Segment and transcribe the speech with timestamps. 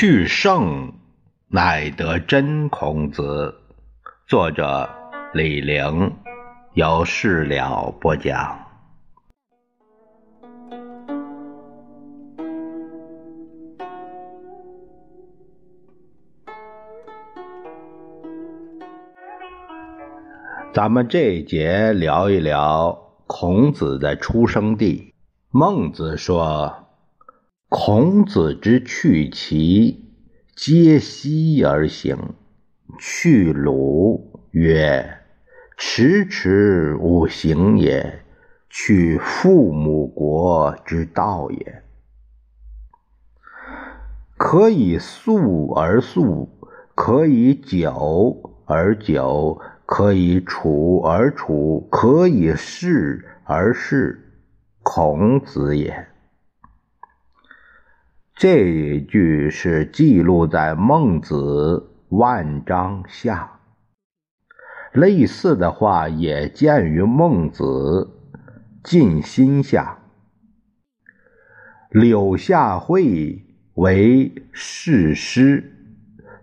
[0.00, 0.92] 去圣
[1.48, 3.52] 乃得真孔子。
[4.28, 4.88] 作者
[5.34, 6.14] 李陵，
[6.74, 8.56] 由事了播讲。
[20.72, 22.96] 咱们这一节聊一聊
[23.26, 25.12] 孔子的出生地。
[25.50, 26.87] 孟子说。
[27.70, 30.02] 孔子之去其
[30.56, 32.34] 皆西而行，
[32.98, 35.18] 去鲁曰
[35.76, 38.24] ：“迟迟吾行也，
[38.70, 41.82] 去父母国之道也。
[44.38, 46.48] 可以速而速，
[46.94, 54.40] 可以久而久，可以处而处，可以事而事，
[54.82, 56.06] 孔子也。”
[58.38, 63.58] 这一句是记录在《孟子万章下》，
[65.00, 68.08] 类似的话也见于《孟子
[68.84, 69.98] 尽心下》。
[71.90, 73.44] 柳下惠
[73.74, 75.72] 为士师，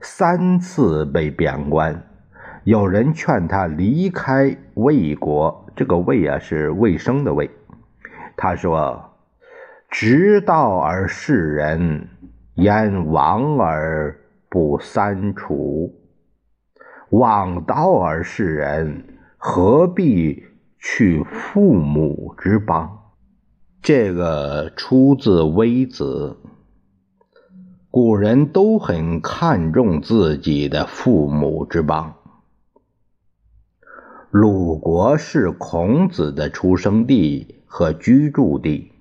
[0.02, 2.04] 三次被贬官，
[2.66, 7.50] 有人劝他离开魏国，这个魏啊是魏生的魏，
[8.36, 9.15] 他说。
[9.98, 12.10] 直道而示人，
[12.56, 15.96] 焉往而不三处？
[17.12, 19.06] 枉道而示人，
[19.38, 20.44] 何必
[20.80, 23.14] 去父母之邦？
[23.82, 26.40] 这个出自《微子》。
[27.90, 32.14] 古人都很看重自己的父母之邦。
[34.30, 38.92] 鲁国是孔子的出生地和居住地。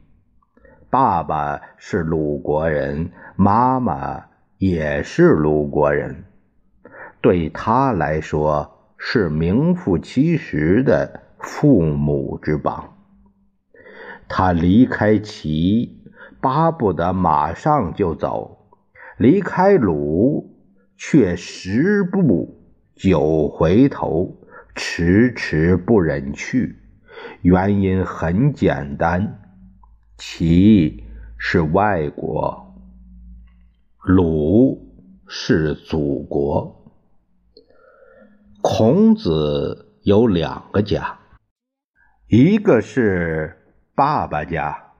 [0.94, 4.26] 爸爸是鲁国人，妈妈
[4.58, 6.22] 也是鲁国人，
[7.20, 12.94] 对他来说是名副其实的父母之邦。
[14.28, 16.00] 他离开齐，
[16.40, 18.68] 巴不得马上就走；
[19.18, 20.54] 离开鲁，
[20.96, 22.56] 却十步
[22.94, 24.36] 九回头，
[24.76, 26.76] 迟迟不忍去。
[27.42, 29.40] 原因很简单。
[30.16, 31.02] 齐
[31.36, 32.72] 是外国，
[34.04, 34.94] 鲁
[35.26, 36.92] 是祖国。
[38.62, 41.18] 孔子有两个家，
[42.28, 43.58] 一个是
[43.96, 44.92] 爸爸家，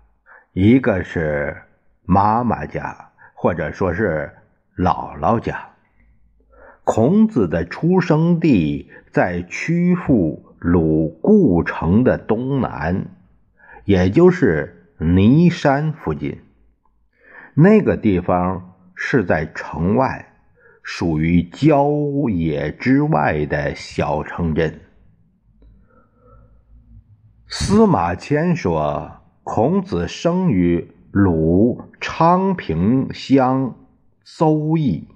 [0.53, 1.63] 一个是
[2.03, 4.33] 妈妈家，或者说是
[4.77, 5.71] 姥姥家。
[6.83, 13.07] 孔子的出生地在曲阜鲁故城的东南，
[13.85, 14.81] 也就是。
[15.05, 16.41] 尼山附近，
[17.53, 20.35] 那个地方是在城外，
[20.83, 21.91] 属于郊
[22.31, 24.81] 野之外的小城镇。
[27.47, 33.77] 司马迁说，孔子生于鲁昌平乡
[34.25, 35.07] 邹邑，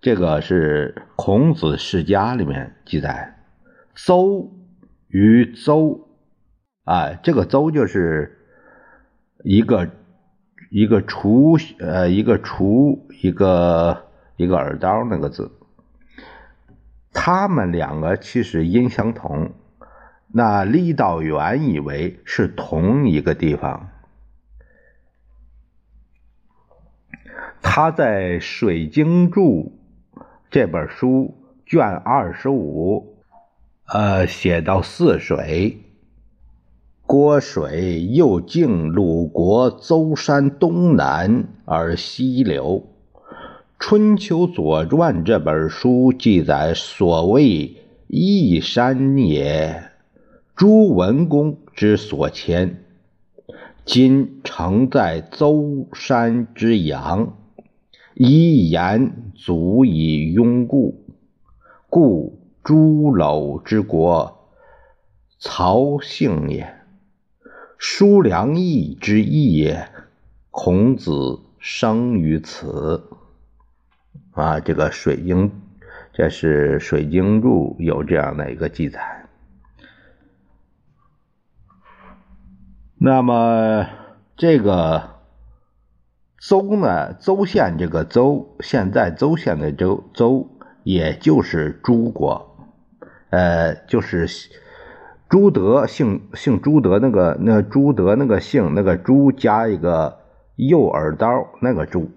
[0.00, 3.36] 这个是《孔子世家》里面记载。
[3.96, 4.52] 邹
[5.08, 6.08] 与邹。
[6.84, 8.43] 啊，这个“邹”就是
[9.44, 9.90] 一个
[10.70, 14.06] 一个锄，呃，一个锄，一个
[14.36, 15.52] 一个耳刀那个字。
[17.12, 19.52] 他们两个其实音相同。
[20.28, 23.90] 那郦道元以为是同一个地方。
[27.60, 29.78] 他在《水经注》
[30.50, 33.18] 这本书卷二十五，
[33.86, 35.83] 呃，写到泗水。
[37.06, 42.82] 郭水又径鲁国邹山东南而西流，
[43.78, 47.76] 《春秋左传》这本书记载，所谓
[48.08, 49.90] 义山也，
[50.56, 52.82] 朱文公之所迁，
[53.84, 57.36] 今城在邹山之阳，
[58.14, 61.04] 一言足以拥故，
[61.90, 64.48] 故朱楼之国，
[65.38, 66.73] 曹姓也。
[67.86, 69.90] 叔良义之义也，
[70.50, 73.10] 孔子生于此。
[74.32, 75.50] 啊，这个《水经》，
[76.10, 79.26] 这是《水经注》有这样的一个记载。
[82.96, 83.86] 那么，
[84.34, 85.20] 这个
[86.38, 87.12] 邹呢？
[87.20, 90.48] 邹县这个邹，现在邹县的邹，邹
[90.84, 92.56] 也就是朱国，
[93.28, 94.26] 呃，就是。
[95.34, 100.20] 朱德姓姓朱德，那个那朱德那个姓那个朱加一个
[100.54, 102.08] 右耳刀那个朱，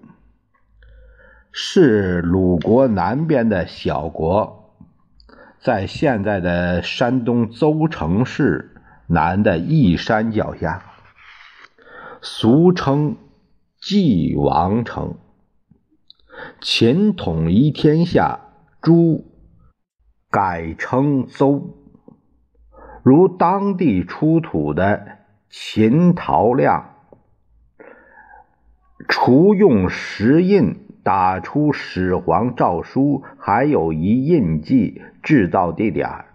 [1.50, 4.72] 是鲁国南边的小国，
[5.58, 8.76] 在现在的山东邹城市
[9.08, 10.84] 南的义山脚下，
[12.22, 13.16] 俗称
[13.80, 15.16] 晋王城。
[16.60, 18.38] 秦统一天下，
[18.80, 19.24] 朱
[20.30, 21.74] 改称邹。
[23.02, 25.18] 如当地出土的
[25.50, 26.94] 秦陶亮，
[29.08, 30.84] 除用石印。
[31.04, 36.26] 打出始皇诏书，还有一印记，制造地点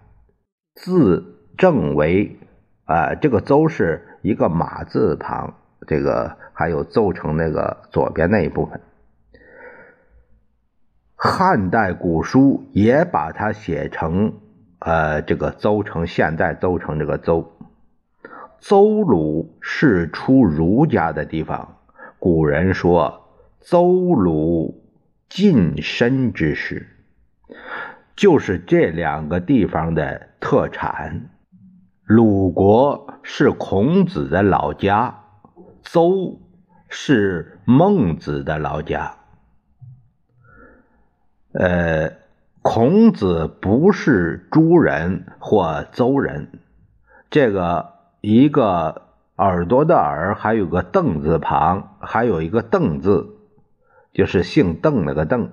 [0.74, 2.36] 字正为，
[2.84, 5.54] 啊，这个邹是一个马字旁，
[5.86, 8.80] 这个还有邹城那个左边那一部分。
[11.14, 14.40] 汉代古书也把它写成，
[14.84, 17.50] 呃，这个邹城，现在邹城这个邹，
[18.60, 21.78] 邹鲁是出儒家的地方，
[22.18, 23.22] 古人说。
[23.66, 24.84] 邹鲁
[25.30, 26.86] 近身之事，
[28.14, 31.30] 就是这两个地方的特产。
[32.04, 35.22] 鲁国是孔子的老家，
[35.82, 36.42] 邹
[36.90, 39.16] 是孟子的老家。
[41.52, 42.12] 呃，
[42.64, 46.48] 孔子不是诸人或邹人，
[47.28, 47.90] 这个
[48.22, 49.02] 一个
[49.36, 53.36] 耳朵的耳，还有个邓字旁，还有一个邓字。
[54.14, 55.50] 就是姓邓那个邓，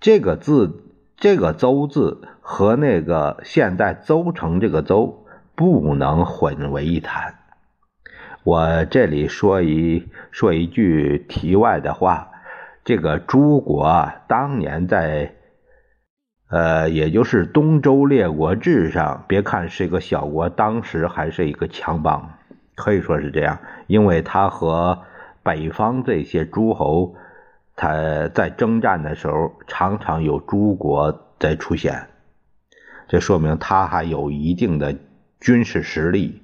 [0.00, 0.82] 这个字，
[1.16, 7.36] 这个邹字和那个现代邹城这个邹不能混为一谈。
[8.42, 12.32] 我这里说一说一句题外的话，
[12.82, 15.36] 这个朱国当年在，
[16.50, 22.30] 呃，也就是东周列国志上，别看是一个小国，当时还是一个强邦，
[22.74, 24.98] 可以说是这样，因为他和
[25.42, 27.14] 北方这些诸侯。
[27.76, 32.08] 他在征战的时候，常常有诸国在出现，
[33.08, 34.94] 这说明他还有一定的
[35.40, 36.42] 军事实力。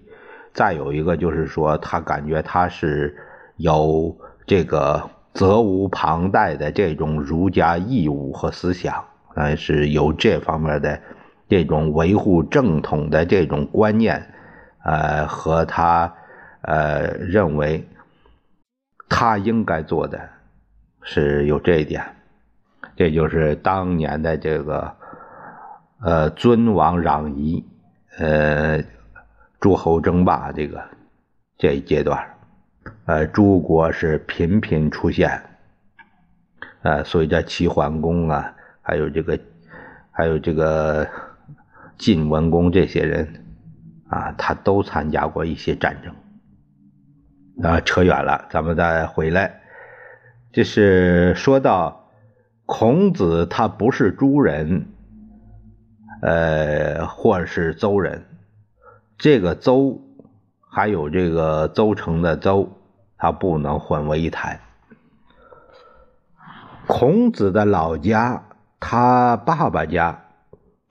[0.54, 3.18] 再有一个就是说，他感觉他是
[3.56, 4.16] 有
[4.46, 9.04] 这个责无旁贷的这种儒家义务和思想，
[9.36, 11.00] 呃，是有这方面的
[11.48, 14.34] 这种维护正统的这种观念，
[14.82, 16.12] 呃，和他
[16.62, 17.86] 呃认为
[19.08, 20.18] 他应该做的。
[21.08, 22.04] 是有这一点，
[22.96, 24.96] 这就是当年的这个
[26.02, 27.64] 呃尊王攘夷，
[28.18, 28.82] 呃
[29.60, 30.82] 诸侯争霸这个
[31.56, 32.20] 这一阶段，
[33.04, 35.40] 呃诸国是频频出现，
[36.82, 38.55] 呃随着齐桓公啊，
[38.86, 39.36] 还有这个
[40.12, 41.08] 还有这个
[41.98, 43.44] 晋文公这些人
[44.08, 46.14] 啊，他都参加过一些战争。
[47.64, 49.60] 啊，扯远了，咱们再回来。
[50.52, 52.10] 就是说到
[52.64, 54.86] 孔子，他不是诸人，
[56.22, 58.24] 呃，或是邹人。
[59.18, 60.00] 这个邹，
[60.70, 62.68] 还有这个邹城的邹，
[63.18, 64.60] 他不能混为一谈。
[66.86, 68.44] 孔子的老家，
[68.80, 70.24] 他爸爸家，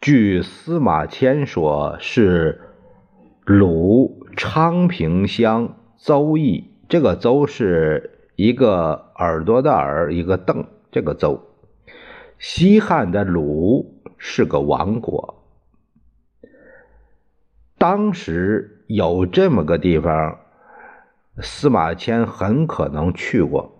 [0.01, 2.61] 据司马迁说是
[3.45, 6.71] 鲁昌平乡邹邑。
[6.89, 8.11] 这个邹是。
[8.37, 11.39] 一个耳朵的耳，一个邓，这个邹。
[12.37, 15.41] 西汉的鲁是个王国，
[17.77, 20.37] 当时有这么个地方，
[21.39, 23.71] 司马迁很可能去过。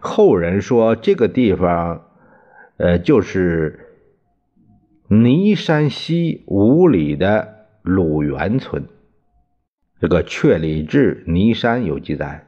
[0.00, 2.05] 后人说这个地方，
[2.78, 3.80] 呃，就是
[5.08, 8.84] 尼山西五里的鲁元村。
[9.98, 12.46] 这个《阙里志》尼山有记载。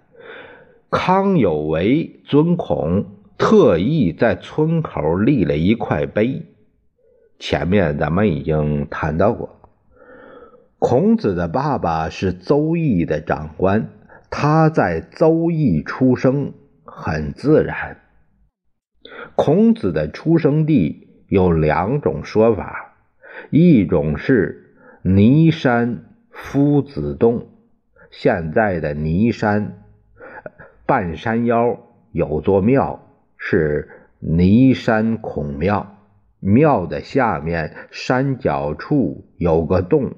[0.91, 3.07] 康有为尊孔，
[3.39, 6.47] 特意在村口立了一块碑。
[7.39, 9.61] 前面咱们已经谈到过，
[10.79, 13.91] 孔子的爸爸是邹邑的长官，
[14.29, 16.53] 他在邹邑出生
[16.85, 17.99] 很自然。
[19.41, 22.97] 孔子的出生地有两种说法，
[23.51, 27.47] 一种是尼山夫子洞，
[28.11, 29.85] 现在的尼山。
[30.87, 31.79] 半山腰
[32.11, 33.01] 有座庙，
[33.37, 35.97] 是尼山孔庙。
[36.41, 40.15] 庙的下面山脚处有个洞，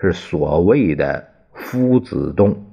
[0.00, 2.64] 是所谓的夫子洞。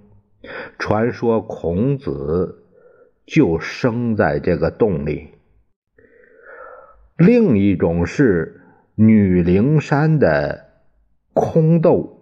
[0.80, 2.64] 传说孔子
[3.28, 5.28] 就生在这个洞里。
[7.22, 8.62] 另一种是
[8.96, 10.66] 女灵山的
[11.34, 12.20] 空斗，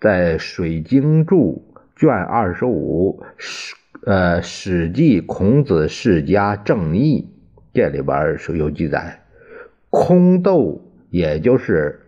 [0.00, 3.22] 在《水经注》卷二十五。
[3.36, 3.74] 史
[4.06, 7.28] 呃，《史记·孔子世家正义》
[7.74, 9.20] 这里边是有记载，
[9.90, 12.00] 空斗也就是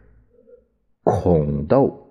[1.02, 2.08] 孔斗。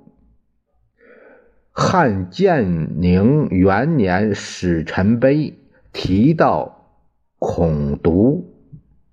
[1.71, 5.57] 汉建宁元年史臣碑
[5.91, 6.99] 提到
[7.39, 8.48] 孔独、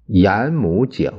[0.06, 1.10] 颜母景，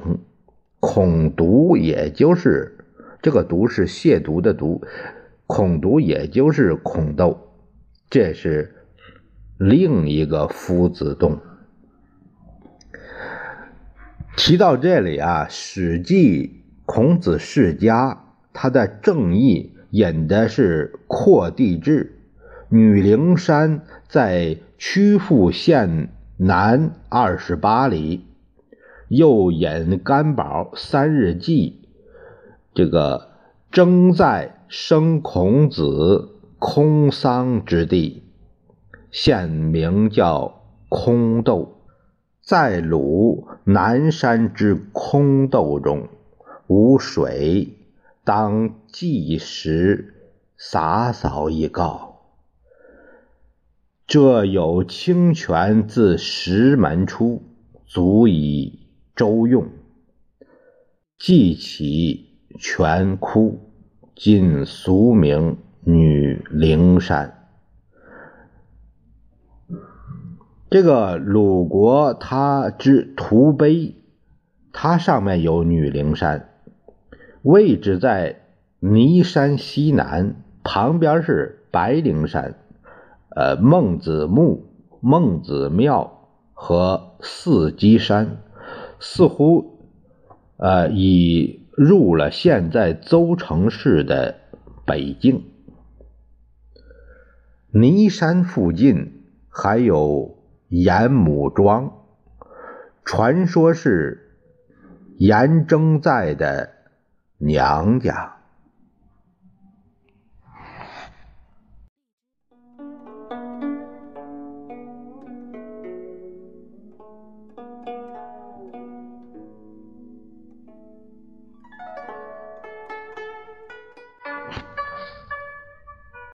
[0.80, 2.78] 孔独也就是
[3.22, 4.82] 这个“独”是亵渎的“渎”，
[5.48, 7.52] 孔独也就是孔斗，
[8.10, 8.76] 这是
[9.58, 11.40] 另一个夫子洞。
[14.36, 16.48] 提到这里啊，《史记·
[16.86, 18.12] 孔子世家》
[18.54, 19.74] 他的正义。
[19.92, 22.20] 引的是扩地志，
[22.68, 28.27] 女灵山在曲阜县南二十八里。
[29.10, 31.88] 又引干宝三日记，
[32.74, 33.30] 这个
[33.72, 38.24] 征在生孔子空桑之地，
[39.12, 41.76] 现名叫空窦，
[42.42, 46.10] 在鲁南山之空窦中
[46.68, 47.74] 无水。
[48.26, 50.16] 当祭时
[50.58, 52.24] 洒扫一告，
[54.06, 57.42] 这有清泉自石门出，
[57.86, 58.87] 足以
[59.18, 59.68] 周用。
[61.20, 63.72] 即起泉窟，
[64.16, 67.34] 今俗名女灵山。
[70.70, 73.96] 这个鲁国它之图碑，
[74.72, 76.50] 它上面有女灵山。
[77.42, 78.42] 位置在
[78.80, 82.54] 尼山西南，旁边是白灵山、
[83.36, 84.66] 呃孟子墓、
[85.00, 88.38] 孟子庙和四基山，
[89.00, 89.80] 似乎
[90.58, 94.36] 呃已入了现在邹城市的
[94.86, 95.44] 北境。
[97.72, 100.38] 尼山附近还有
[100.70, 101.94] 严母庄，
[103.06, 104.36] 传说是
[105.18, 106.72] 严征在的。
[107.40, 108.37] 娘家。